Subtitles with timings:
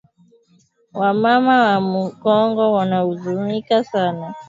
[0.99, 4.27] Wa mama wa mu kongo wana uzunika sana